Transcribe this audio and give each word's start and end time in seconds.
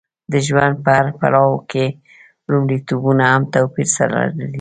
د 0.31 0.33
ژوند 0.47 0.73
په 0.83 0.89
هر 0.97 1.07
پړاو 1.19 1.53
کې 1.71 1.85
لومړیتوبونه 2.49 3.23
هم 3.33 3.43
توپیر 3.53 3.87
سره 3.97 4.15
لري. 4.37 4.47